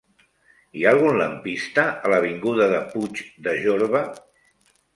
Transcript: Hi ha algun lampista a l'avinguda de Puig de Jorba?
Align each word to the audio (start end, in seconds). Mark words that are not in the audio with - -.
Hi 0.79 0.85
ha 0.85 0.93
algun 0.95 1.19
lampista 1.21 1.85
a 2.07 2.11
l'avinguda 2.13 2.69
de 2.73 2.81
Puig 2.95 3.23
de 3.49 3.57
Jorba? 3.69 4.05